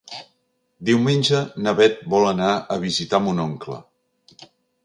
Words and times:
Diumenge 0.89 1.41
na 1.67 1.75
Bet 1.81 2.01
vol 2.15 2.27
anar 2.31 2.49
a 2.77 2.81
visitar 2.89 3.23
mon 3.27 3.43
oncle. 3.47 3.79